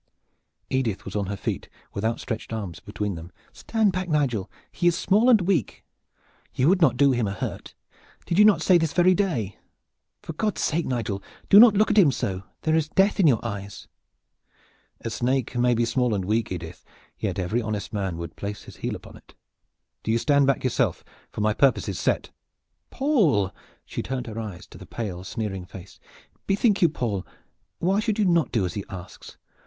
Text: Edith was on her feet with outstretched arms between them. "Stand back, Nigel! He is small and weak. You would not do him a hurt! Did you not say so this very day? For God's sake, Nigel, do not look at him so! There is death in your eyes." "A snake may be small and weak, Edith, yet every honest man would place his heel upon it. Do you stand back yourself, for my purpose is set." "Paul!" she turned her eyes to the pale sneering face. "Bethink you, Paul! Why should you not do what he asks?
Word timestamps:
Edith 0.71 1.05
was 1.05 1.15
on 1.15 1.27
her 1.27 1.35
feet 1.37 1.69
with 1.93 2.03
outstretched 2.03 2.51
arms 2.51 2.79
between 2.79 3.13
them. 3.13 3.31
"Stand 3.53 3.91
back, 3.91 4.09
Nigel! 4.09 4.49
He 4.71 4.87
is 4.87 4.97
small 4.97 5.29
and 5.29 5.41
weak. 5.41 5.85
You 6.55 6.69
would 6.69 6.81
not 6.81 6.97
do 6.97 7.11
him 7.11 7.27
a 7.27 7.33
hurt! 7.33 7.75
Did 8.25 8.39
you 8.39 8.43
not 8.45 8.63
say 8.63 8.73
so 8.73 8.77
this 8.79 8.93
very 8.93 9.13
day? 9.13 9.59
For 10.23 10.33
God's 10.33 10.61
sake, 10.61 10.87
Nigel, 10.87 11.21
do 11.49 11.59
not 11.59 11.75
look 11.75 11.91
at 11.91 11.99
him 11.99 12.11
so! 12.11 12.41
There 12.63 12.73
is 12.75 12.89
death 12.89 13.19
in 13.19 13.27
your 13.27 13.45
eyes." 13.45 13.87
"A 15.01 15.11
snake 15.11 15.55
may 15.55 15.75
be 15.75 15.85
small 15.85 16.15
and 16.15 16.25
weak, 16.25 16.51
Edith, 16.51 16.83
yet 17.19 17.37
every 17.37 17.61
honest 17.61 17.93
man 17.93 18.17
would 18.17 18.35
place 18.35 18.63
his 18.63 18.77
heel 18.77 18.95
upon 18.95 19.17
it. 19.17 19.35
Do 20.01 20.09
you 20.09 20.17
stand 20.17 20.47
back 20.47 20.63
yourself, 20.63 21.03
for 21.29 21.41
my 21.41 21.53
purpose 21.53 21.87
is 21.87 21.99
set." 21.99 22.31
"Paul!" 22.89 23.53
she 23.85 24.01
turned 24.01 24.25
her 24.25 24.39
eyes 24.39 24.65
to 24.69 24.79
the 24.79 24.87
pale 24.87 25.23
sneering 25.23 25.63
face. 25.65 25.99
"Bethink 26.47 26.81
you, 26.81 26.89
Paul! 26.89 27.23
Why 27.77 27.99
should 27.99 28.17
you 28.17 28.25
not 28.25 28.51
do 28.51 28.63
what 28.63 28.73
he 28.73 28.83
asks? 28.89 29.37